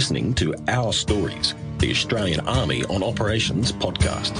listening 0.00 0.32
to 0.32 0.54
Our 0.66 0.94
Stories, 0.94 1.54
the 1.76 1.90
Australian 1.90 2.40
Army 2.48 2.86
on 2.86 3.02
Operations 3.02 3.70
podcast. 3.70 4.34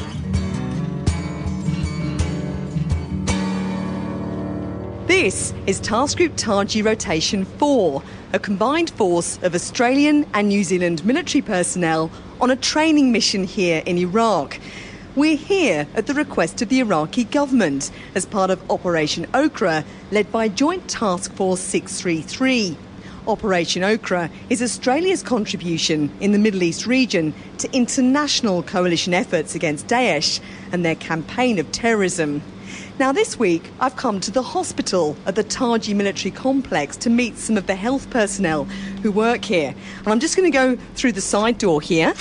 This 5.07 5.53
is 5.67 5.79
Task 5.81 6.17
Group 6.17 6.33
Taji 6.37 6.81
Rotation 6.81 7.45
4, 7.45 8.03
a 8.33 8.39
combined 8.39 8.89
force 8.89 9.39
of 9.43 9.55
Australian 9.55 10.25
and 10.33 10.49
New 10.49 10.65
Zealand 10.65 11.05
military 11.05 11.43
personnel 11.43 12.11
on 12.41 12.51
a 12.51 12.57
training 12.57 13.13
mission 13.13 13.45
here 13.45 13.83
in 13.85 13.99
Iraq. 13.99 14.59
We're 15.15 15.37
here 15.37 15.87
at 15.95 16.07
the 16.07 16.15
request 16.15 16.63
of 16.63 16.71
the 16.71 16.81
Iraqi 16.81 17.25
government 17.25 17.91
as 18.15 18.25
part 18.25 18.49
of 18.49 18.71
Operation 18.71 19.27
Okra, 19.35 19.85
led 20.11 20.33
by 20.33 20.49
Joint 20.49 20.89
Task 20.89 21.31
Force 21.35 21.61
633. 21.61 22.79
Operation 23.27 23.85
Okra 23.85 24.31
is 24.49 24.63
Australia's 24.63 25.23
contribution 25.23 26.11
in 26.21 26.33
the 26.33 26.39
Middle 26.39 26.63
East 26.63 26.87
region 26.87 27.35
to 27.59 27.71
international 27.73 28.63
coalition 28.63 29.13
efforts 29.13 29.55
against 29.55 29.87
Daesh 29.87 30.41
and 30.73 30.85
their 30.85 30.95
campaign 30.95 31.59
of 31.59 31.71
terrorism. 31.71 32.43
Now, 32.99 33.13
this 33.13 33.39
week, 33.39 33.71
I've 33.79 33.97
come 33.97 34.21
to 34.21 34.31
the 34.31 34.43
hospital 34.43 35.17
at 35.27 35.35
the 35.35 35.45
Taji 35.45 35.95
military 35.95 36.31
complex 36.31 36.97
to 36.99 37.11
meet 37.11 37.37
some 37.37 37.57
of 37.57 37.67
the 37.67 37.75
health 37.75 38.09
personnel 38.11 38.65
who 39.03 39.13
work 39.13 39.45
here. 39.45 39.75
And 39.99 40.09
I'm 40.09 40.21
just 40.21 40.37
going 40.37 40.51
to 40.51 40.57
go 40.57 40.77
through 40.95 41.13
the 41.13 41.21
side 41.21 41.59
door 41.59 41.81
here. 41.81 42.15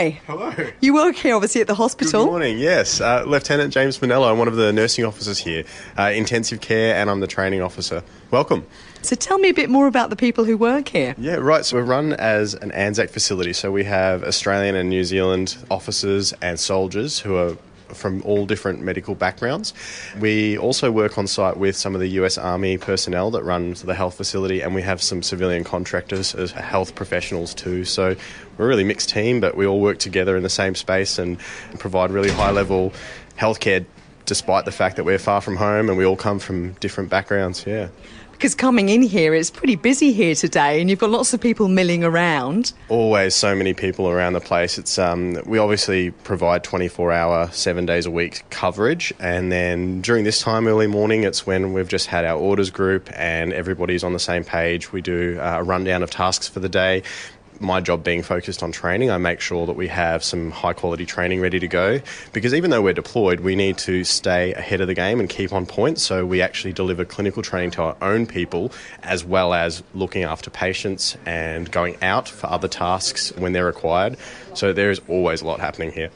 Hi. 0.00 0.18
Hello. 0.26 0.50
You 0.80 0.94
work 0.94 1.14
here, 1.14 1.34
obviously, 1.34 1.60
at 1.60 1.66
the 1.66 1.74
hospital. 1.74 2.24
Good 2.24 2.30
morning. 2.30 2.58
Yes, 2.58 3.02
uh, 3.02 3.22
Lieutenant 3.26 3.70
James 3.70 3.98
Manello. 3.98 4.30
I'm 4.30 4.38
one 4.38 4.48
of 4.48 4.56
the 4.56 4.72
nursing 4.72 5.04
officers 5.04 5.36
here, 5.36 5.64
uh, 5.98 6.04
intensive 6.04 6.62
care, 6.62 6.94
and 6.94 7.10
I'm 7.10 7.20
the 7.20 7.26
training 7.26 7.60
officer. 7.60 8.02
Welcome. 8.30 8.64
So 9.02 9.14
tell 9.14 9.36
me 9.36 9.50
a 9.50 9.52
bit 9.52 9.68
more 9.68 9.86
about 9.86 10.08
the 10.08 10.16
people 10.16 10.44
who 10.44 10.56
work 10.56 10.88
here. 10.88 11.14
Yeah, 11.18 11.34
right. 11.34 11.66
So 11.66 11.76
we're 11.76 11.82
run 11.82 12.14
as 12.14 12.54
an 12.54 12.70
ANZAC 12.70 13.10
facility. 13.10 13.52
So 13.52 13.70
we 13.70 13.84
have 13.84 14.24
Australian 14.24 14.74
and 14.74 14.88
New 14.88 15.04
Zealand 15.04 15.58
officers 15.70 16.32
and 16.40 16.58
soldiers 16.58 17.18
who 17.18 17.36
are 17.36 17.58
from 17.94 18.22
all 18.22 18.46
different 18.46 18.80
medical 18.80 19.14
backgrounds. 19.14 19.72
We 20.18 20.58
also 20.58 20.90
work 20.90 21.18
on 21.18 21.26
site 21.26 21.56
with 21.56 21.76
some 21.76 21.94
of 21.94 22.00
the 22.00 22.08
US 22.20 22.38
Army 22.38 22.78
personnel 22.78 23.30
that 23.32 23.42
run 23.42 23.74
the 23.84 23.94
health 23.94 24.16
facility, 24.16 24.60
and 24.60 24.74
we 24.74 24.82
have 24.82 25.02
some 25.02 25.22
civilian 25.22 25.64
contractors 25.64 26.34
as 26.34 26.52
health 26.52 26.94
professionals 26.94 27.54
too. 27.54 27.84
So 27.84 28.16
we're 28.56 28.64
a 28.64 28.68
really 28.68 28.84
mixed 28.84 29.10
team, 29.10 29.40
but 29.40 29.56
we 29.56 29.66
all 29.66 29.80
work 29.80 29.98
together 29.98 30.36
in 30.36 30.42
the 30.42 30.48
same 30.50 30.74
space 30.74 31.18
and 31.18 31.38
provide 31.78 32.10
really 32.10 32.30
high 32.30 32.50
level 32.50 32.92
healthcare 33.38 33.84
despite 34.26 34.64
the 34.64 34.72
fact 34.72 34.94
that 34.96 35.04
we're 35.04 35.18
far 35.18 35.40
from 35.40 35.56
home 35.56 35.88
and 35.88 35.98
we 35.98 36.04
all 36.04 36.16
come 36.16 36.38
from 36.38 36.72
different 36.74 37.10
backgrounds. 37.10 37.64
Yeah. 37.66 37.88
Because 38.40 38.54
coming 38.54 38.88
in 38.88 39.02
here, 39.02 39.34
it's 39.34 39.50
pretty 39.50 39.76
busy 39.76 40.14
here 40.14 40.34
today, 40.34 40.80
and 40.80 40.88
you've 40.88 40.98
got 40.98 41.10
lots 41.10 41.34
of 41.34 41.42
people 41.42 41.68
milling 41.68 42.02
around. 42.02 42.72
Always 42.88 43.34
so 43.34 43.54
many 43.54 43.74
people 43.74 44.08
around 44.08 44.32
the 44.32 44.40
place. 44.40 44.78
It's 44.78 44.98
um, 44.98 45.36
we 45.44 45.58
obviously 45.58 46.12
provide 46.12 46.64
24-hour, 46.64 47.50
seven 47.52 47.84
days 47.84 48.06
a 48.06 48.10
week 48.10 48.44
coverage, 48.48 49.12
and 49.18 49.52
then 49.52 50.00
during 50.00 50.24
this 50.24 50.40
time, 50.40 50.66
early 50.66 50.86
morning, 50.86 51.24
it's 51.24 51.46
when 51.46 51.74
we've 51.74 51.86
just 51.86 52.06
had 52.06 52.24
our 52.24 52.38
orders 52.38 52.70
group 52.70 53.10
and 53.14 53.52
everybody's 53.52 54.02
on 54.02 54.14
the 54.14 54.18
same 54.18 54.42
page. 54.42 54.90
We 54.90 55.02
do 55.02 55.38
uh, 55.38 55.58
a 55.58 55.62
rundown 55.62 56.02
of 56.02 56.10
tasks 56.10 56.48
for 56.48 56.60
the 56.60 56.68
day 56.70 57.02
my 57.60 57.80
job 57.80 58.02
being 58.02 58.22
focused 58.22 58.62
on 58.62 58.72
training, 58.72 59.10
I 59.10 59.18
make 59.18 59.40
sure 59.40 59.66
that 59.66 59.74
we 59.74 59.86
have 59.88 60.24
some 60.24 60.50
high 60.50 60.72
quality 60.72 61.04
training 61.04 61.40
ready 61.40 61.60
to 61.60 61.68
go. 61.68 62.00
Because 62.32 62.54
even 62.54 62.70
though 62.70 62.82
we're 62.82 62.94
deployed, 62.94 63.40
we 63.40 63.54
need 63.54 63.76
to 63.78 64.02
stay 64.02 64.54
ahead 64.54 64.80
of 64.80 64.86
the 64.86 64.94
game 64.94 65.20
and 65.20 65.28
keep 65.28 65.52
on 65.52 65.66
point. 65.66 65.98
So 65.98 66.24
we 66.24 66.40
actually 66.40 66.72
deliver 66.72 67.04
clinical 67.04 67.42
training 67.42 67.72
to 67.72 67.82
our 67.82 67.96
own 68.00 68.26
people 68.26 68.72
as 69.02 69.24
well 69.24 69.52
as 69.52 69.82
looking 69.94 70.24
after 70.24 70.50
patients 70.50 71.16
and 71.26 71.70
going 71.70 71.96
out 72.02 72.28
for 72.28 72.48
other 72.48 72.68
tasks 72.68 73.32
when 73.36 73.52
they're 73.52 73.66
required. 73.66 74.16
So 74.54 74.72
there 74.72 74.90
is 74.90 75.00
always 75.06 75.42
a 75.42 75.46
lot 75.46 75.60
happening 75.60 75.92
here. 75.92 76.10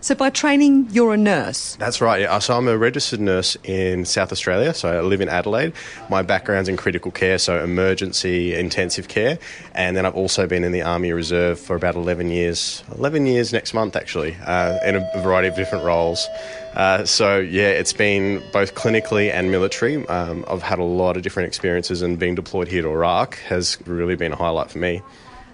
So, 0.00 0.14
by 0.14 0.30
training, 0.30 0.88
you're 0.92 1.12
a 1.12 1.16
nurse? 1.16 1.74
That's 1.74 2.00
right. 2.00 2.20
Yeah. 2.20 2.38
So, 2.38 2.56
I'm 2.56 2.68
a 2.68 2.78
registered 2.78 3.18
nurse 3.18 3.56
in 3.64 4.04
South 4.04 4.30
Australia. 4.30 4.72
So, 4.72 4.98
I 4.98 5.00
live 5.00 5.20
in 5.20 5.28
Adelaide. 5.28 5.72
My 6.08 6.22
background's 6.22 6.68
in 6.68 6.76
critical 6.76 7.10
care, 7.10 7.36
so 7.36 7.62
emergency 7.64 8.54
intensive 8.54 9.08
care. 9.08 9.40
And 9.74 9.96
then 9.96 10.06
I've 10.06 10.14
also 10.14 10.46
been 10.46 10.62
in 10.62 10.70
the 10.70 10.82
Army 10.82 11.12
Reserve 11.12 11.58
for 11.58 11.74
about 11.74 11.96
11 11.96 12.30
years. 12.30 12.84
11 12.96 13.26
years 13.26 13.52
next 13.52 13.74
month, 13.74 13.96
actually, 13.96 14.36
uh, 14.46 14.78
in 14.84 14.94
a 14.94 15.20
variety 15.20 15.48
of 15.48 15.56
different 15.56 15.84
roles. 15.84 16.28
Uh, 16.74 17.04
so, 17.04 17.40
yeah, 17.40 17.68
it's 17.68 17.92
been 17.92 18.40
both 18.52 18.76
clinically 18.76 19.32
and 19.32 19.50
military. 19.50 20.06
Um, 20.06 20.44
I've 20.46 20.62
had 20.62 20.78
a 20.78 20.84
lot 20.84 21.16
of 21.16 21.24
different 21.24 21.48
experiences, 21.48 22.02
and 22.02 22.20
being 22.20 22.36
deployed 22.36 22.68
here 22.68 22.82
to 22.82 22.88
Iraq 22.88 23.36
has 23.48 23.76
really 23.84 24.14
been 24.14 24.32
a 24.32 24.36
highlight 24.36 24.70
for 24.70 24.78
me. 24.78 25.02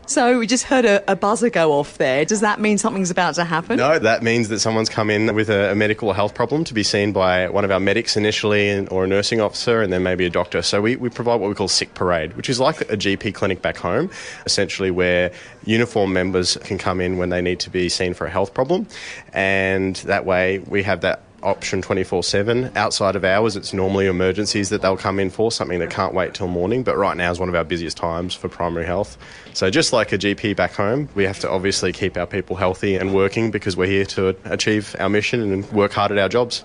So 0.07 0.39
we 0.39 0.47
just 0.47 0.65
heard 0.65 0.85
a, 0.85 1.11
a, 1.11 1.17
buzzer 1.17 1.49
go 1.49 1.73
off 1.73 1.97
there. 1.97 2.27
Does 2.27 2.41
that 2.41 2.61
mean 2.61 2.77
something's 2.77 3.11
about 3.11 3.37
to 3.37 3.45
happen? 3.45 3.79
No, 3.79 3.99
that 3.99 4.23
means 4.23 4.49
that 4.49 4.61
someone's 4.61 4.91
come 4.91 5.09
in 5.09 5.35
with 5.35 5.49
a, 5.49 5.73
a 5.73 5.75
medical 5.75 6.13
health 6.13 6.35
problem 6.35 6.63
to 6.65 6.75
be 6.75 6.83
seen 6.83 7.13
by 7.13 7.49
one 7.49 7.65
of 7.65 7.71
our 7.71 7.81
medics 7.81 8.17
initially 8.17 8.87
or 8.89 9.05
a 9.05 9.07
nursing 9.07 9.41
officer 9.41 9.81
and 9.81 9.93
then 9.93 10.03
maybe 10.03 10.27
a 10.27 10.31
doctor. 10.31 10.61
So 10.61 10.83
we, 10.83 10.97
we 10.97 11.09
provide 11.09 11.41
what 11.41 11.49
we 11.49 11.55
call 11.55 11.69
sick 11.69 11.95
parade, 11.95 12.37
which 12.37 12.51
is 12.51 12.61
like 12.61 12.83
a 12.83 12.97
GP 12.97 13.35
clinic 13.35 13.63
back 13.63 13.79
home, 13.79 14.11
essentially 14.45 14.91
where 14.91 15.33
uniform 15.65 16.13
members 16.13 16.59
can 16.59 16.77
come 16.77 17.01
in 17.01 17.17
when 17.17 17.31
they 17.31 17.41
need 17.41 17.61
to 17.61 17.71
be 17.71 17.89
seen 17.89 18.13
for 18.13 18.27
a 18.27 18.31
health 18.31 18.53
problem. 18.53 18.87
And 19.33 19.97
that 19.97 20.27
way 20.27 20.59
we 20.59 20.83
have 20.83 21.01
that 21.01 21.23
option 21.45 21.83
24 21.83 22.23
7. 22.23 22.73
Outside 22.77 23.17
of 23.17 23.25
hours, 23.25 23.57
it's 23.57 23.73
normally 23.73 24.07
emergencies 24.07 24.71
that 24.71 24.83
they'll 24.83 24.97
come 24.97 25.21
in 25.21 25.31
for, 25.31 25.53
something 25.53 25.79
that 25.79 25.91
can't 25.91 26.15
wait 26.15 26.35
till 26.35 26.49
morning. 26.49 26.83
But 26.83 26.97
right 26.97 27.17
now 27.17 27.31
is 27.31 27.39
one 27.39 27.49
of 27.49 27.55
our 27.55 27.65
busiest 27.65 27.97
times 27.97 28.35
for 28.35 28.49
primary 28.49 28.87
health. 28.87 29.17
So, 29.53 29.71
just 29.71 29.93
like 29.93 30.13
a 30.13 30.19
GP 30.19 30.57
back 30.57 30.73
home, 30.73 31.09
we 31.15 31.25
have 31.25 31.39
to 31.41 31.51
obviously 31.51 31.93
keep 31.93 32.17
our 32.17 32.27
people 32.27 32.57
healthy 32.57 32.97
and 32.97 33.15
working 33.15 33.51
because 33.51 33.77
we're 33.77 33.87
here 33.87 34.07
to 34.07 34.37
achieve 34.45 34.97
our 34.99 35.09
mission 35.09 35.41
and 35.41 35.71
work 35.73 35.93
hard 35.93 36.11
at 36.11 36.19
our 36.19 36.29
jobs. 36.29 36.65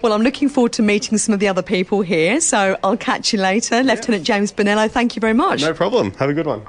Well, 0.00 0.12
I'm 0.12 0.22
looking 0.22 0.48
forward 0.48 0.72
to 0.74 0.82
meeting 0.82 1.18
some 1.18 1.34
of 1.34 1.40
the 1.40 1.48
other 1.48 1.62
people 1.62 2.02
here, 2.02 2.40
so 2.40 2.78
I'll 2.84 2.96
catch 2.96 3.32
you 3.32 3.40
later. 3.40 3.76
Yeah. 3.76 3.94
Lieutenant 3.94 4.24
James 4.24 4.52
Bonello, 4.52 4.88
thank 4.88 5.16
you 5.16 5.20
very 5.20 5.32
much. 5.32 5.60
No 5.60 5.74
problem. 5.74 6.12
Have 6.14 6.30
a 6.30 6.34
good 6.34 6.46
one. 6.46 6.62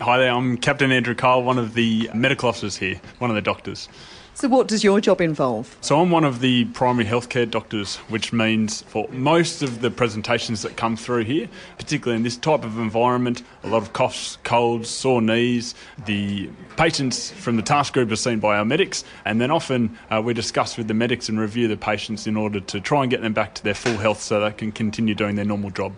Hi 0.00 0.16
there, 0.16 0.30
I'm 0.30 0.56
Captain 0.58 0.92
Andrew 0.92 1.16
Kyle, 1.16 1.42
one 1.42 1.58
of 1.58 1.74
the 1.74 2.08
medical 2.14 2.48
officers 2.48 2.76
here, 2.76 3.00
one 3.18 3.30
of 3.30 3.34
the 3.34 3.42
doctors. 3.42 3.88
So, 4.32 4.46
what 4.46 4.68
does 4.68 4.84
your 4.84 5.00
job 5.00 5.20
involve? 5.20 5.76
So, 5.80 6.00
I'm 6.00 6.12
one 6.12 6.22
of 6.22 6.38
the 6.38 6.66
primary 6.66 7.04
healthcare 7.04 7.50
doctors, 7.50 7.96
which 8.06 8.32
means 8.32 8.82
for 8.82 9.08
most 9.10 9.60
of 9.60 9.80
the 9.80 9.90
presentations 9.90 10.62
that 10.62 10.76
come 10.76 10.96
through 10.96 11.24
here, 11.24 11.48
particularly 11.78 12.16
in 12.16 12.22
this 12.22 12.36
type 12.36 12.62
of 12.62 12.78
environment, 12.78 13.42
a 13.64 13.66
lot 13.66 13.82
of 13.82 13.92
coughs, 13.92 14.38
colds, 14.44 14.88
sore 14.88 15.20
knees, 15.20 15.74
the 16.06 16.48
patients 16.76 17.32
from 17.32 17.56
the 17.56 17.62
task 17.62 17.92
group 17.92 18.12
are 18.12 18.16
seen 18.16 18.38
by 18.38 18.56
our 18.56 18.64
medics, 18.64 19.02
and 19.24 19.40
then 19.40 19.50
often 19.50 19.98
uh, 20.12 20.22
we 20.24 20.32
discuss 20.32 20.76
with 20.76 20.86
the 20.86 20.94
medics 20.94 21.28
and 21.28 21.40
review 21.40 21.66
the 21.66 21.76
patients 21.76 22.28
in 22.28 22.36
order 22.36 22.60
to 22.60 22.80
try 22.80 23.02
and 23.02 23.10
get 23.10 23.20
them 23.20 23.32
back 23.32 23.52
to 23.52 23.64
their 23.64 23.74
full 23.74 23.96
health 23.96 24.22
so 24.22 24.38
they 24.38 24.52
can 24.52 24.70
continue 24.70 25.16
doing 25.16 25.34
their 25.34 25.44
normal 25.44 25.70
job. 25.70 25.92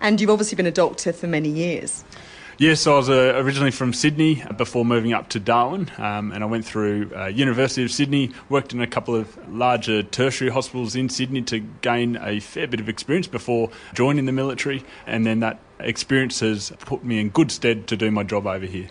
And 0.00 0.20
you've 0.20 0.30
obviously 0.30 0.54
been 0.54 0.66
a 0.66 0.70
doctor 0.70 1.12
for 1.12 1.26
many 1.26 1.48
years. 1.48 2.04
Yes, 2.56 2.86
I 2.86 2.94
was 2.94 3.10
uh, 3.10 3.32
originally 3.34 3.72
from 3.72 3.92
Sydney 3.92 4.44
before 4.56 4.84
moving 4.84 5.12
up 5.12 5.28
to 5.30 5.40
Darwin, 5.40 5.90
um, 5.98 6.30
and 6.30 6.44
I 6.44 6.46
went 6.46 6.64
through 6.64 7.10
uh, 7.12 7.26
University 7.26 7.82
of 7.82 7.90
Sydney, 7.90 8.30
worked 8.48 8.72
in 8.72 8.80
a 8.80 8.86
couple 8.86 9.16
of 9.16 9.36
larger 9.52 10.04
tertiary 10.04 10.50
hospitals 10.50 10.94
in 10.94 11.08
Sydney 11.08 11.42
to 11.42 11.58
gain 11.58 12.16
a 12.22 12.38
fair 12.38 12.68
bit 12.68 12.78
of 12.78 12.88
experience 12.88 13.26
before 13.26 13.70
joining 13.92 14.26
the 14.26 14.32
military, 14.32 14.84
and 15.04 15.26
then 15.26 15.40
that 15.40 15.58
experience 15.80 16.38
has 16.40 16.70
put 16.78 17.02
me 17.02 17.18
in 17.18 17.30
good 17.30 17.50
stead 17.50 17.88
to 17.88 17.96
do 17.96 18.12
my 18.12 18.22
job 18.22 18.46
over 18.46 18.66
here. 18.66 18.88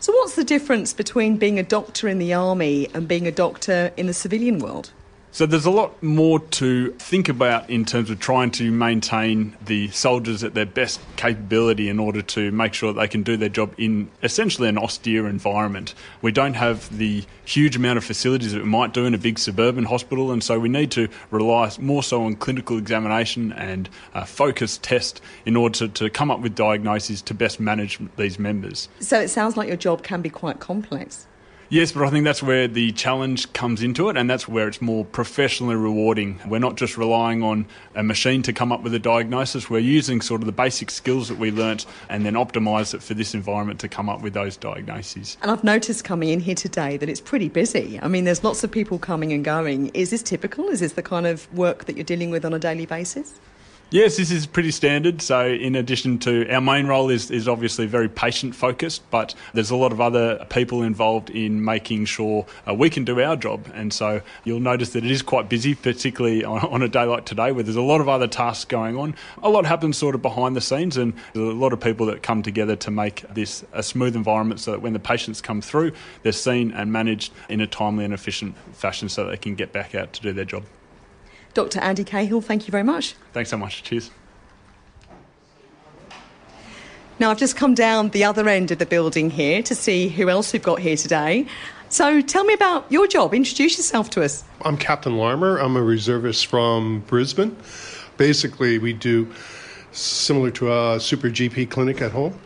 So, 0.00 0.14
what's 0.14 0.34
the 0.34 0.42
difference 0.42 0.94
between 0.94 1.36
being 1.36 1.58
a 1.58 1.62
doctor 1.62 2.08
in 2.08 2.18
the 2.18 2.32
army 2.32 2.88
and 2.94 3.06
being 3.06 3.26
a 3.26 3.32
doctor 3.32 3.92
in 3.98 4.06
the 4.06 4.14
civilian 4.14 4.58
world? 4.58 4.90
So 5.34 5.46
there's 5.46 5.64
a 5.64 5.70
lot 5.70 6.02
more 6.02 6.40
to 6.40 6.92
think 6.98 7.30
about 7.30 7.70
in 7.70 7.86
terms 7.86 8.10
of 8.10 8.20
trying 8.20 8.50
to 8.50 8.70
maintain 8.70 9.56
the 9.64 9.88
soldiers 9.88 10.44
at 10.44 10.52
their 10.52 10.66
best 10.66 11.00
capability 11.16 11.88
in 11.88 11.98
order 11.98 12.20
to 12.20 12.52
make 12.52 12.74
sure 12.74 12.92
that 12.92 13.00
they 13.00 13.08
can 13.08 13.22
do 13.22 13.38
their 13.38 13.48
job 13.48 13.74
in 13.78 14.10
essentially 14.22 14.68
an 14.68 14.76
austere 14.76 15.26
environment. 15.26 15.94
We 16.20 16.32
don't 16.32 16.52
have 16.52 16.94
the 16.98 17.24
huge 17.46 17.76
amount 17.76 17.96
of 17.96 18.04
facilities 18.04 18.52
that 18.52 18.62
we 18.62 18.68
might 18.68 18.92
do 18.92 19.06
in 19.06 19.14
a 19.14 19.18
big 19.18 19.38
suburban 19.38 19.84
hospital, 19.84 20.32
and 20.32 20.44
so 20.44 20.60
we 20.60 20.68
need 20.68 20.90
to 20.90 21.08
rely 21.30 21.70
more 21.80 22.02
so 22.02 22.24
on 22.24 22.36
clinical 22.36 22.76
examination 22.76 23.54
and 23.54 23.88
uh, 24.12 24.26
focused 24.26 24.82
test 24.82 25.22
in 25.46 25.56
order 25.56 25.86
to, 25.86 25.88
to 25.88 26.10
come 26.10 26.30
up 26.30 26.40
with 26.40 26.54
diagnoses 26.54 27.22
to 27.22 27.32
best 27.32 27.58
manage 27.58 27.98
these 28.18 28.38
members. 28.38 28.90
So 29.00 29.18
it 29.18 29.28
sounds 29.28 29.56
like 29.56 29.66
your 29.66 29.78
job 29.78 30.02
can 30.02 30.20
be 30.20 30.28
quite 30.28 30.60
complex. 30.60 31.26
Yes, 31.72 31.90
but 31.90 32.02
I 32.02 32.10
think 32.10 32.26
that's 32.26 32.42
where 32.42 32.68
the 32.68 32.92
challenge 32.92 33.50
comes 33.54 33.82
into 33.82 34.10
it, 34.10 34.18
and 34.18 34.28
that's 34.28 34.46
where 34.46 34.68
it's 34.68 34.82
more 34.82 35.06
professionally 35.06 35.74
rewarding. 35.74 36.38
We're 36.46 36.58
not 36.58 36.76
just 36.76 36.98
relying 36.98 37.42
on 37.42 37.64
a 37.94 38.02
machine 38.02 38.42
to 38.42 38.52
come 38.52 38.70
up 38.72 38.82
with 38.82 38.92
a 38.92 38.98
diagnosis, 38.98 39.70
we're 39.70 39.78
using 39.78 40.20
sort 40.20 40.42
of 40.42 40.46
the 40.46 40.52
basic 40.52 40.90
skills 40.90 41.28
that 41.28 41.38
we 41.38 41.50
learnt 41.50 41.86
and 42.10 42.26
then 42.26 42.34
optimise 42.34 42.92
it 42.92 43.02
for 43.02 43.14
this 43.14 43.32
environment 43.32 43.80
to 43.80 43.88
come 43.88 44.10
up 44.10 44.20
with 44.20 44.34
those 44.34 44.58
diagnoses. 44.58 45.38
And 45.40 45.50
I've 45.50 45.64
noticed 45.64 46.04
coming 46.04 46.28
in 46.28 46.40
here 46.40 46.54
today 46.54 46.98
that 46.98 47.08
it's 47.08 47.22
pretty 47.22 47.48
busy. 47.48 47.98
I 48.02 48.06
mean, 48.06 48.24
there's 48.24 48.44
lots 48.44 48.62
of 48.62 48.70
people 48.70 48.98
coming 48.98 49.32
and 49.32 49.42
going. 49.42 49.88
Is 49.94 50.10
this 50.10 50.22
typical? 50.22 50.68
Is 50.68 50.80
this 50.80 50.92
the 50.92 51.02
kind 51.02 51.26
of 51.26 51.50
work 51.54 51.86
that 51.86 51.96
you're 51.96 52.04
dealing 52.04 52.28
with 52.28 52.44
on 52.44 52.52
a 52.52 52.58
daily 52.58 52.84
basis? 52.84 53.40
Yes, 53.92 54.16
this 54.16 54.30
is 54.30 54.46
pretty 54.46 54.70
standard. 54.70 55.20
So, 55.20 55.46
in 55.46 55.74
addition 55.74 56.18
to 56.20 56.50
our 56.50 56.62
main 56.62 56.86
role 56.86 57.10
is, 57.10 57.30
is 57.30 57.46
obviously 57.46 57.84
very 57.84 58.08
patient 58.08 58.54
focused, 58.54 59.02
but 59.10 59.34
there's 59.52 59.68
a 59.68 59.76
lot 59.76 59.92
of 59.92 60.00
other 60.00 60.46
people 60.48 60.82
involved 60.82 61.28
in 61.28 61.62
making 61.62 62.06
sure 62.06 62.46
uh, 62.66 62.72
we 62.72 62.88
can 62.88 63.04
do 63.04 63.20
our 63.20 63.36
job. 63.36 63.70
And 63.74 63.92
so, 63.92 64.22
you'll 64.44 64.60
notice 64.60 64.94
that 64.94 65.04
it 65.04 65.10
is 65.10 65.20
quite 65.20 65.50
busy, 65.50 65.74
particularly 65.74 66.42
on, 66.42 66.60
on, 66.70 66.80
a 66.80 66.88
day 66.88 67.04
like 67.04 67.26
today, 67.26 67.52
where 67.52 67.62
there's 67.62 67.76
a 67.76 67.82
lot 67.82 68.00
of 68.00 68.08
other 68.08 68.26
tasks 68.26 68.64
going 68.64 68.96
on. 68.96 69.14
A 69.42 69.50
lot 69.50 69.66
happens 69.66 69.98
sort 69.98 70.14
of 70.14 70.22
behind 70.22 70.56
the 70.56 70.62
scenes, 70.62 70.96
and 70.96 71.12
there's 71.34 71.50
a 71.50 71.52
lot 71.52 71.74
of 71.74 71.80
people 71.80 72.06
that 72.06 72.22
come 72.22 72.42
together 72.42 72.76
to 72.76 72.90
make 72.90 73.28
this 73.34 73.62
a 73.74 73.82
smooth 73.82 74.16
environment 74.16 74.60
so 74.60 74.70
that 74.70 74.80
when 74.80 74.94
the 74.94 75.00
patients 75.00 75.42
come 75.42 75.60
through, 75.60 75.92
they're 76.22 76.32
seen 76.32 76.72
and 76.72 76.90
managed 76.90 77.30
in 77.50 77.60
a 77.60 77.66
timely 77.66 78.06
and 78.06 78.14
efficient 78.14 78.56
fashion 78.72 79.10
so 79.10 79.26
they 79.26 79.36
can 79.36 79.54
get 79.54 79.70
back 79.70 79.94
out 79.94 80.14
to 80.14 80.22
do 80.22 80.32
their 80.32 80.46
job. 80.46 80.64
Dr. 81.54 81.80
Andy 81.80 82.04
Cahill, 82.04 82.42
thank 82.42 82.66
you 82.66 82.72
very 82.72 82.82
much. 82.82 83.14
Thanks 83.32 83.50
so 83.50 83.56
much. 83.56 83.82
Cheers. 83.82 84.10
Now, 87.18 87.30
I've 87.30 87.38
just 87.38 87.56
come 87.56 87.74
down 87.74 88.08
the 88.08 88.24
other 88.24 88.48
end 88.48 88.70
of 88.70 88.78
the 88.78 88.86
building 88.86 89.30
here 89.30 89.62
to 89.62 89.74
see 89.74 90.08
who 90.08 90.28
else 90.28 90.52
we've 90.52 90.62
got 90.62 90.80
here 90.80 90.96
today. 90.96 91.46
So, 91.88 92.20
tell 92.22 92.42
me 92.42 92.54
about 92.54 92.90
your 92.90 93.06
job. 93.06 93.34
Introduce 93.34 93.76
yourself 93.76 94.10
to 94.10 94.24
us. 94.24 94.44
I'm 94.62 94.76
Captain 94.76 95.16
Larmer. 95.16 95.58
I'm 95.58 95.76
a 95.76 95.82
reservist 95.82 96.46
from 96.46 97.00
Brisbane. 97.06 97.56
Basically, 98.16 98.78
we 98.78 98.92
do 98.94 99.30
similar 99.92 100.50
to 100.52 100.72
a 100.72 100.98
super 100.98 101.28
GP 101.28 101.70
clinic 101.70 102.00
at 102.00 102.12
home. 102.12 102.38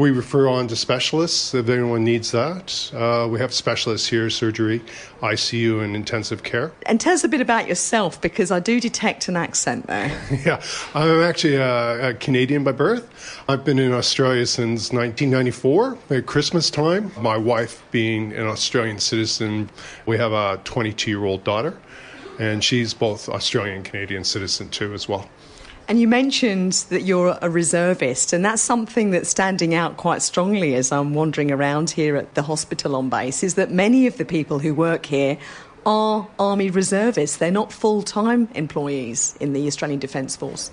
We 0.00 0.12
refer 0.12 0.48
on 0.48 0.66
to 0.68 0.76
specialists 0.76 1.52
if 1.52 1.68
anyone 1.68 2.04
needs 2.04 2.30
that. 2.30 2.90
Uh, 2.94 3.28
we 3.30 3.38
have 3.38 3.52
specialists 3.52 4.08
here 4.08 4.30
surgery, 4.30 4.80
ICU, 5.20 5.84
and 5.84 5.94
intensive 5.94 6.42
care. 6.42 6.72
And 6.86 6.98
tell 6.98 7.12
us 7.12 7.22
a 7.22 7.28
bit 7.28 7.42
about 7.42 7.68
yourself 7.68 8.18
because 8.18 8.50
I 8.50 8.60
do 8.60 8.80
detect 8.80 9.28
an 9.28 9.36
accent 9.36 9.88
there. 9.88 10.08
yeah, 10.46 10.62
I'm 10.94 11.20
actually 11.20 11.56
a, 11.56 12.12
a, 12.12 12.14
Canadian 12.14 12.64
by 12.64 12.72
birth. 12.72 13.10
I've 13.46 13.62
been 13.62 13.78
in 13.78 13.92
Australia 13.92 14.46
since 14.46 14.90
1994 14.90 15.98
at 16.08 16.24
Christmas 16.24 16.70
time. 16.70 17.12
My 17.18 17.36
wife 17.36 17.84
being 17.90 18.32
an 18.32 18.46
Australian 18.46 19.00
citizen, 19.00 19.68
we 20.06 20.16
have 20.16 20.32
a 20.32 20.62
22 20.64 21.10
year 21.10 21.26
old 21.26 21.44
daughter, 21.44 21.76
and 22.38 22.64
she's 22.64 22.94
both 22.94 23.28
Australian 23.28 23.76
and 23.76 23.84
Canadian 23.84 24.24
citizen 24.24 24.70
too, 24.70 24.94
as 24.94 25.06
well. 25.06 25.28
And 25.88 26.00
you 26.00 26.06
mentioned 26.06 26.84
that 26.90 27.02
you're 27.02 27.36
a 27.42 27.50
reservist, 27.50 28.32
and 28.32 28.44
that's 28.44 28.62
something 28.62 29.10
that's 29.10 29.28
standing 29.28 29.74
out 29.74 29.96
quite 29.96 30.22
strongly 30.22 30.74
as 30.74 30.92
I'm 30.92 31.14
wandering 31.14 31.50
around 31.50 31.90
here 31.90 32.16
at 32.16 32.34
the 32.34 32.42
hospital 32.42 32.94
on 32.94 33.08
base 33.08 33.42
is 33.42 33.54
that 33.54 33.72
many 33.72 34.06
of 34.06 34.16
the 34.16 34.24
people 34.24 34.60
who 34.60 34.72
work 34.72 35.06
here 35.06 35.36
are 35.86 36.28
Army 36.38 36.70
reservists. 36.70 37.36
They're 37.36 37.50
not 37.50 37.72
full 37.72 38.02
time 38.02 38.48
employees 38.54 39.36
in 39.40 39.52
the 39.52 39.66
Australian 39.66 40.00
Defence 40.00 40.36
Force. 40.36 40.70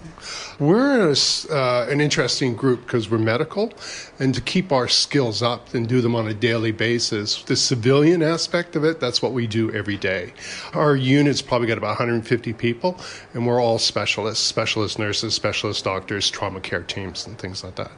We're 0.59 1.09
a, 1.09 1.15
uh, 1.53 1.87
an 1.89 2.01
interesting 2.01 2.55
group 2.55 2.81
because 2.81 3.09
we're 3.09 3.17
medical, 3.17 3.73
and 4.19 4.33
to 4.35 4.41
keep 4.41 4.71
our 4.71 4.87
skills 4.87 5.41
up 5.41 5.73
and 5.73 5.87
do 5.87 6.01
them 6.01 6.15
on 6.15 6.27
a 6.27 6.33
daily 6.33 6.71
basis. 6.71 7.43
The 7.43 7.55
civilian 7.55 8.21
aspect 8.21 8.75
of 8.75 8.83
it, 8.83 8.99
that's 8.99 9.21
what 9.21 9.33
we 9.33 9.47
do 9.47 9.71
every 9.71 9.97
day. 9.97 10.33
Our 10.73 10.95
unit's 10.95 11.41
probably 11.41 11.67
got 11.67 11.77
about 11.77 11.99
150 11.99 12.53
people, 12.53 12.99
and 13.33 13.47
we're 13.47 13.61
all 13.61 13.79
specialists 13.79 14.45
specialist 14.45 14.99
nurses, 14.99 15.33
specialist 15.33 15.83
doctors, 15.83 16.29
trauma 16.29 16.59
care 16.59 16.83
teams, 16.83 17.27
and 17.27 17.37
things 17.37 17.63
like 17.63 17.75
that. 17.75 17.91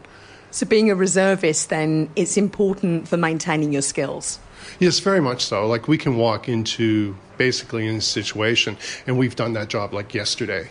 So, 0.51 0.65
being 0.65 0.89
a 0.89 0.95
reservist, 0.95 1.69
then, 1.69 2.09
it's 2.15 2.37
important 2.37 3.07
for 3.07 3.17
maintaining 3.17 3.71
your 3.71 3.83
skills. 3.83 4.39
Yes, 4.79 4.99
very 4.99 5.21
much 5.21 5.43
so. 5.45 5.67
Like 5.67 5.87
we 5.87 5.97
can 5.97 6.17
walk 6.17 6.47
into 6.49 7.15
basically 7.37 7.87
any 7.87 7.99
situation, 7.99 8.77
and 9.07 9.17
we've 9.17 9.35
done 9.35 9.53
that 9.53 9.69
job 9.69 9.93
like 9.93 10.13
yesterday. 10.13 10.69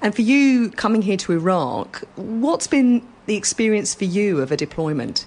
And 0.00 0.14
for 0.14 0.22
you 0.22 0.70
coming 0.70 1.02
here 1.02 1.16
to 1.18 1.32
Iraq, 1.32 2.02
what's 2.16 2.66
been 2.66 3.06
the 3.26 3.36
experience 3.36 3.94
for 3.94 4.04
you 4.04 4.40
of 4.40 4.52
a 4.52 4.56
deployment? 4.56 5.26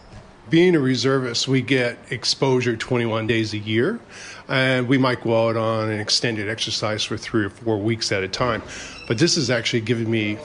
Being 0.50 0.76
a 0.76 0.80
reservist, 0.80 1.48
we 1.48 1.62
get 1.62 1.98
exposure 2.10 2.78
21 2.78 3.28
days 3.28 3.54
a 3.54 3.58
year, 3.58 4.00
and 4.48 4.88
we 4.88 4.98
might 4.98 5.22
go 5.22 5.50
out 5.50 5.58
on 5.58 5.90
an 5.90 6.00
extended 6.00 6.48
exercise 6.48 7.04
for 7.04 7.18
three 7.18 7.44
or 7.44 7.50
four 7.50 7.78
weeks 7.78 8.12
at 8.12 8.24
a 8.24 8.28
time. 8.28 8.62
But 9.08 9.18
this 9.18 9.36
has 9.36 9.50
actually 9.50 9.82
given 9.82 10.10
me 10.10 10.38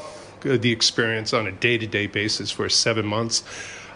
Uh, 0.44 0.56
the 0.56 0.72
experience 0.72 1.32
on 1.32 1.46
a 1.46 1.52
day 1.52 1.78
to 1.78 1.86
day 1.86 2.06
basis 2.06 2.50
for 2.50 2.68
seven 2.68 3.06
months 3.06 3.44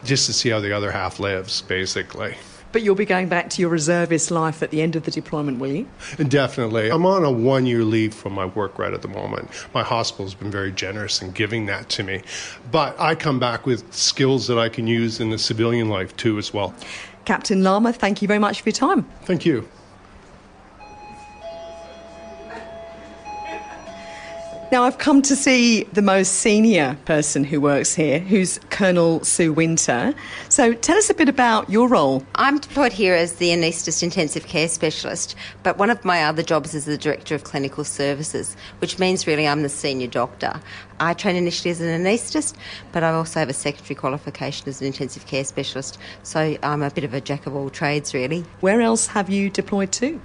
just 0.04 0.26
to 0.26 0.32
see 0.32 0.50
how 0.50 0.60
the 0.60 0.72
other 0.72 0.92
half 0.92 1.18
lives, 1.18 1.62
basically. 1.62 2.34
But 2.72 2.82
you'll 2.82 2.94
be 2.94 3.06
going 3.06 3.28
back 3.28 3.48
to 3.50 3.62
your 3.62 3.70
reservist 3.70 4.30
life 4.30 4.62
at 4.62 4.70
the 4.70 4.82
end 4.82 4.96
of 4.96 5.04
the 5.04 5.10
deployment, 5.10 5.58
will 5.58 5.72
you? 5.72 5.88
Definitely. 6.28 6.90
I'm 6.90 7.06
on 7.06 7.24
a 7.24 7.30
one 7.30 7.64
year 7.64 7.82
leave 7.84 8.12
from 8.12 8.34
my 8.34 8.44
work 8.44 8.78
right 8.78 8.92
at 8.92 9.02
the 9.02 9.08
moment. 9.08 9.48
My 9.72 9.82
hospital's 9.82 10.34
been 10.34 10.50
very 10.50 10.72
generous 10.72 11.22
in 11.22 11.30
giving 11.30 11.66
that 11.66 11.88
to 11.90 12.02
me. 12.02 12.22
But 12.70 12.98
I 13.00 13.14
come 13.14 13.38
back 13.38 13.66
with 13.66 13.92
skills 13.94 14.46
that 14.48 14.58
I 14.58 14.68
can 14.68 14.86
use 14.86 15.20
in 15.20 15.30
the 15.30 15.38
civilian 15.38 15.88
life 15.88 16.14
too, 16.16 16.38
as 16.38 16.52
well. 16.52 16.74
Captain 17.24 17.62
Lama, 17.62 17.92
thank 17.92 18.20
you 18.20 18.28
very 18.28 18.38
much 18.38 18.60
for 18.60 18.68
your 18.68 18.74
time. 18.74 19.04
Thank 19.22 19.46
you. 19.46 19.66
Now, 24.72 24.82
I've 24.82 24.98
come 24.98 25.22
to 25.22 25.36
see 25.36 25.84
the 25.92 26.02
most 26.02 26.40
senior 26.40 26.98
person 27.04 27.44
who 27.44 27.60
works 27.60 27.94
here, 27.94 28.18
who's 28.18 28.58
Colonel 28.70 29.22
Sue 29.22 29.52
Winter. 29.52 30.12
So, 30.48 30.72
tell 30.72 30.98
us 30.98 31.08
a 31.08 31.14
bit 31.14 31.28
about 31.28 31.70
your 31.70 31.86
role. 31.86 32.24
I'm 32.34 32.58
deployed 32.58 32.92
here 32.92 33.14
as 33.14 33.34
the 33.34 33.50
anaesthetist 33.50 34.02
intensive 34.02 34.48
care 34.48 34.66
specialist, 34.66 35.36
but 35.62 35.78
one 35.78 35.88
of 35.88 36.04
my 36.04 36.24
other 36.24 36.42
jobs 36.42 36.74
is 36.74 36.84
the 36.84 36.98
director 36.98 37.36
of 37.36 37.44
clinical 37.44 37.84
services, 37.84 38.56
which 38.80 38.98
means 38.98 39.24
really 39.24 39.46
I'm 39.46 39.62
the 39.62 39.68
senior 39.68 40.08
doctor. 40.08 40.60
I 40.98 41.14
train 41.14 41.36
initially 41.36 41.70
as 41.70 41.80
an 41.80 42.02
anaesthetist, 42.02 42.56
but 42.90 43.04
I 43.04 43.12
also 43.12 43.38
have 43.38 43.48
a 43.48 43.52
secondary 43.52 43.94
qualification 43.94 44.68
as 44.68 44.80
an 44.80 44.88
intensive 44.88 45.26
care 45.26 45.44
specialist, 45.44 45.96
so 46.24 46.58
I'm 46.64 46.82
a 46.82 46.90
bit 46.90 47.04
of 47.04 47.14
a 47.14 47.20
jack 47.20 47.46
of 47.46 47.54
all 47.54 47.70
trades, 47.70 48.12
really. 48.12 48.44
Where 48.58 48.80
else 48.80 49.06
have 49.06 49.30
you 49.30 49.48
deployed 49.48 49.92
to? 49.92 50.20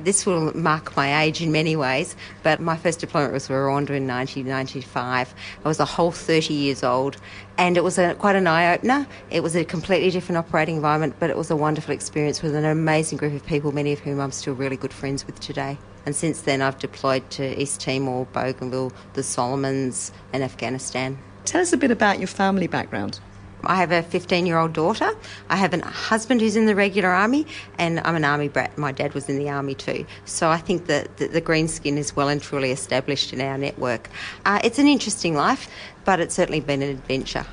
This 0.00 0.26
will 0.26 0.56
mark 0.56 0.96
my 0.96 1.22
age 1.22 1.40
in 1.40 1.52
many 1.52 1.76
ways, 1.76 2.16
but 2.42 2.60
my 2.60 2.76
first 2.76 2.98
deployment 2.98 3.32
was 3.32 3.48
Rwanda 3.48 3.90
in 3.90 4.08
1995. 4.08 5.34
I 5.64 5.68
was 5.68 5.78
a 5.78 5.84
whole 5.84 6.10
30 6.10 6.54
years 6.54 6.82
old, 6.82 7.16
and 7.56 7.76
it 7.76 7.84
was 7.84 7.98
a, 7.98 8.14
quite 8.14 8.34
an 8.34 8.46
eye 8.46 8.74
opener. 8.74 9.06
It 9.30 9.42
was 9.42 9.54
a 9.54 9.64
completely 9.64 10.10
different 10.10 10.38
operating 10.38 10.76
environment, 10.76 11.16
but 11.20 11.30
it 11.30 11.36
was 11.36 11.50
a 11.50 11.56
wonderful 11.56 11.94
experience 11.94 12.42
with 12.42 12.54
an 12.54 12.64
amazing 12.64 13.18
group 13.18 13.34
of 13.34 13.46
people, 13.46 13.70
many 13.70 13.92
of 13.92 14.00
whom 14.00 14.18
I'm 14.18 14.32
still 14.32 14.54
really 14.54 14.76
good 14.76 14.92
friends 14.92 15.26
with 15.26 15.38
today. 15.38 15.78
And 16.04 16.16
since 16.16 16.40
then, 16.40 16.62
I've 16.62 16.78
deployed 16.78 17.30
to 17.32 17.60
East 17.60 17.80
Timor, 17.80 18.26
Bougainville, 18.32 18.92
the 19.12 19.22
Solomons, 19.22 20.10
and 20.32 20.42
Afghanistan. 20.42 21.18
Tell 21.44 21.60
us 21.60 21.72
a 21.72 21.76
bit 21.76 21.90
about 21.90 22.18
your 22.18 22.28
family 22.28 22.66
background. 22.66 23.20
I 23.64 23.76
have 23.76 23.92
a 23.92 24.02
15 24.02 24.46
year 24.46 24.58
old 24.58 24.72
daughter. 24.72 25.10
I 25.48 25.56
have 25.56 25.74
a 25.74 25.84
husband 25.84 26.40
who's 26.40 26.56
in 26.56 26.66
the 26.66 26.74
regular 26.74 27.10
army, 27.10 27.46
and 27.78 28.00
I'm 28.00 28.16
an 28.16 28.24
army 28.24 28.48
brat. 28.48 28.76
My 28.76 28.92
dad 28.92 29.14
was 29.14 29.28
in 29.28 29.38
the 29.38 29.48
army 29.48 29.74
too. 29.74 30.04
So 30.24 30.48
I 30.48 30.58
think 30.58 30.86
that 30.86 31.16
the, 31.16 31.28
the 31.28 31.40
green 31.40 31.68
skin 31.68 31.98
is 31.98 32.16
well 32.16 32.28
and 32.28 32.40
truly 32.40 32.70
established 32.72 33.32
in 33.32 33.40
our 33.40 33.58
network. 33.58 34.10
Uh, 34.44 34.60
it's 34.64 34.78
an 34.78 34.88
interesting 34.88 35.34
life, 35.34 35.68
but 36.04 36.20
it's 36.20 36.34
certainly 36.34 36.60
been 36.60 36.82
an 36.82 36.90
adventure. 36.90 37.46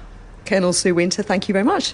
Colonel 0.45 0.73
Sue 0.73 0.95
Winter, 0.95 1.21
thank 1.21 1.47
you 1.47 1.53
very 1.53 1.65
much. 1.65 1.93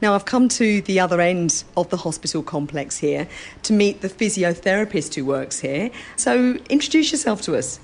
Now, 0.00 0.16
I've 0.16 0.24
come 0.24 0.48
to 0.48 0.82
the 0.82 0.98
other 0.98 1.20
end 1.20 1.62
of 1.76 1.88
the 1.90 1.96
hospital 1.96 2.42
complex 2.42 2.98
here 2.98 3.28
to 3.62 3.72
meet 3.72 4.00
the 4.00 4.08
physiotherapist 4.08 5.14
who 5.14 5.24
works 5.24 5.60
here. 5.60 5.92
So, 6.16 6.56
introduce 6.68 7.12
yourself 7.12 7.40
to 7.42 7.56
us. 7.56 7.78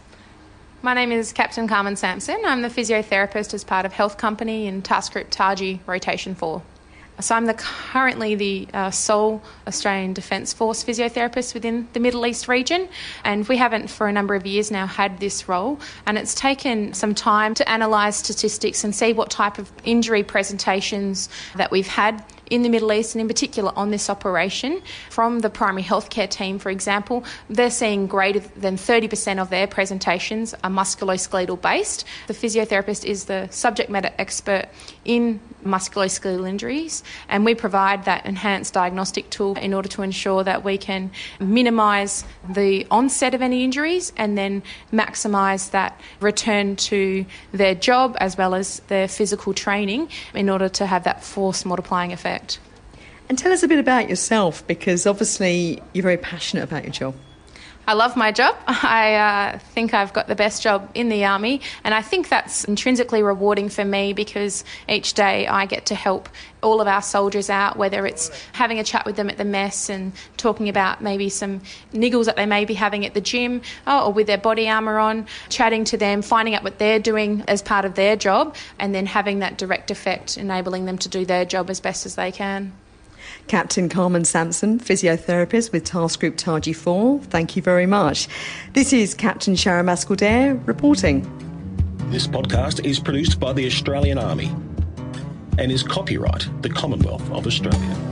My 0.81 0.95
name 0.95 1.11
is 1.11 1.33
Captain 1.33 1.67
Carmen 1.67 1.97
Sampson. 1.97 2.41
I'm 2.47 2.63
the 2.63 2.69
physiotherapist 2.69 3.53
as 3.53 3.65
part 3.65 3.85
of 3.85 3.93
Health 3.93 4.17
Company 4.17 4.69
in 4.69 4.81
Task 4.81 5.13
Group 5.13 5.27
Taji 5.29 5.81
Rotation 5.87 6.37
4. 6.37 6.63
So 7.19 7.35
I'm 7.35 7.47
the, 7.47 7.55
currently 7.55 8.37
the 8.37 8.69
uh, 8.73 8.93
sole 8.93 9.43
Australian 9.67 10.13
Defence 10.13 10.53
Force 10.53 10.85
physiotherapist 10.85 11.53
within 11.53 11.89
the 11.95 11.99
Middle 11.99 12.25
East 12.25 12.47
region, 12.47 12.89
and 13.25 13.49
we 13.49 13.57
haven't 13.57 13.91
for 13.91 14.07
a 14.07 14.13
number 14.13 14.37
of 14.37 14.47
years 14.47 14.71
now 14.71 14.87
had 14.87 15.19
this 15.19 15.49
role. 15.49 15.81
And 16.07 16.17
it's 16.17 16.33
taken 16.33 16.95
some 16.95 17.13
time 17.13 17.55
to 17.55 17.65
analyse 17.75 18.19
statistics 18.19 18.85
and 18.85 18.95
see 18.95 19.13
what 19.13 19.31
type 19.31 19.59
of 19.59 19.73
injury 19.83 20.23
presentations 20.23 21.29
that 21.57 21.73
we've 21.73 21.89
had 21.89 22.23
in 22.51 22.63
the 22.63 22.69
Middle 22.69 22.93
East 22.93 23.15
and 23.15 23.23
in 23.23 23.29
particular 23.29 23.73
on 23.77 23.91
this 23.91 24.09
operation 24.11 24.83
from 25.11 25.41
the 25.41 25.51
primary 25.51 25.83
healthcare 25.83 26.29
team, 26.29 26.59
for 26.59 26.71
example, 26.71 27.25
they're 27.49 27.71
seeing 27.71 28.07
greater 28.07 28.41
than 28.57 28.77
30% 28.77 29.41
of 29.41 29.51
their 29.51 29.67
presentations 29.67 30.55
are 30.65 30.71
musculoskeletal 30.71 31.61
based. 31.61 32.05
The 32.27 32.35
physiotherapist 32.35 33.05
is 33.05 33.25
the 33.27 33.49
subject 33.51 33.91
matter 33.91 34.11
expert 34.19 34.67
in 35.05 35.41
musculoskeletal 35.65 36.49
injuries, 36.49 37.03
and 37.29 37.45
we 37.45 37.55
provide 37.55 38.05
that 38.05 38.27
enhanced 38.27 38.75
diagnostic 38.75 39.31
tool 39.31 39.57
in 39.59 39.75
order 39.75 39.89
to 39.89 40.03
ensure 40.03 40.45
that 40.45 40.65
we 40.65 40.79
can 40.79 41.11
minimise 41.41 42.25
the 42.49 42.87
onset 42.91 43.35
of 43.35 43.43
any 43.43 43.65
injuries 43.65 44.13
and 44.17 44.37
then 44.37 44.63
maximise 44.93 45.71
that 45.71 46.01
return 46.21 46.77
to 46.77 47.25
their 47.53 47.75
job 47.75 48.17
as 48.21 48.37
well 48.37 48.55
as 48.55 48.81
their 48.89 49.09
physical 49.09 49.53
training 49.53 50.09
in 50.35 50.49
order 50.49 50.69
to 50.69 50.87
have 50.87 51.05
that 51.05 51.23
force 51.23 51.65
multiplying 51.65 52.13
effect. 52.13 52.59
And 53.29 53.39
tell 53.39 53.53
us 53.53 53.63
a 53.63 53.69
bit 53.69 53.79
about 53.79 54.09
yourself 54.09 54.67
because 54.67 55.07
obviously 55.07 55.83
you're 55.93 56.03
very 56.03 56.17
passionate 56.17 56.65
about 56.65 56.85
your 56.85 56.93
job. 56.93 57.15
I 57.89 57.95
love 57.95 58.17
my 58.17 58.33
job. 58.33 58.55
I 58.67 59.15
uh, 59.15 59.59
think 59.59 59.95
I've 59.95 60.13
got 60.13 60.29
the 60.29 60.35
best 60.35 60.63
job 60.63 60.91
in 60.93 61.09
the 61.09 61.25
Army, 61.25 61.63
and 61.85 61.95
I 61.95 62.03
think 62.03 62.29
that's 62.29 62.65
intrinsically 62.65 63.23
rewarding 63.23 63.71
for 63.71 63.83
me 63.83 64.13
because 64.13 64.63
each 64.87 65.15
day 65.15 65.47
I 65.47 65.65
get 65.65 65.87
to 65.87 65.95
help 65.95 66.29
all 66.63 66.83
of 66.83 66.87
our 66.87 67.01
soldiers 67.01 67.49
out, 67.49 67.79
whether 67.79 68.05
it's 68.05 68.31
having 68.53 68.79
a 68.79 68.85
chat 68.85 69.07
with 69.07 69.17
them 69.17 69.31
at 69.31 69.39
the 69.39 69.45
mess 69.47 69.89
and 69.89 70.13
talking 70.37 70.69
about 70.69 71.01
maybe 71.03 71.31
some 71.31 71.63
niggles 71.95 72.27
that 72.27 72.37
they 72.37 72.45
may 72.45 72.67
be 72.67 72.75
having 72.75 73.07
at 73.07 73.15
the 73.15 73.23
gym 73.23 73.63
oh, 73.87 74.09
or 74.09 74.13
with 74.13 74.27
their 74.27 74.37
body 74.37 74.69
armour 74.69 74.99
on, 74.99 75.27
chatting 75.49 75.85
to 75.85 75.97
them, 75.97 76.21
finding 76.21 76.55
out 76.55 76.63
what 76.63 76.79
they're 76.79 76.99
doing 76.99 77.43
as 77.49 77.63
part 77.63 77.87
of 77.87 77.95
their 77.95 78.17
job, 78.17 78.55
and 78.79 78.95
then 78.95 79.07
having 79.07 79.39
that 79.39 79.57
direct 79.57 79.91
effect, 79.91 80.37
enabling 80.37 80.85
them 80.85 80.99
to 80.99 81.09
do 81.09 81.25
their 81.25 81.47
job 81.47 81.71
as 81.71 81.81
best 81.81 82.05
as 82.05 82.17
they 82.17 82.31
can. 82.31 82.71
Captain 83.49 83.89
Carmen 83.89 84.25
Sampson, 84.25 84.79
physiotherapist 84.79 85.73
with 85.73 85.85
Task 85.85 86.21
Group 86.21 86.37
Taji 86.37 86.73
4, 86.73 87.21
thank 87.25 87.57
you 87.57 87.63
very 87.63 87.87
much. 87.87 88.29
This 88.75 88.93
is 88.93 89.15
Captain 89.15 89.57
Sharon 89.57 89.87
Mascaldare 89.87 90.65
reporting. 90.67 91.23
This 92.11 92.27
podcast 92.27 92.85
is 92.85 92.99
produced 92.99 93.41
by 93.41 93.53
the 93.53 93.67
Australian 93.67 94.19
Army 94.19 94.51
and 95.59 95.73
is 95.73 95.83
copyright 95.83 96.49
the 96.63 96.69
Commonwealth 96.69 97.29
of 97.33 97.47
Australia. 97.47 98.08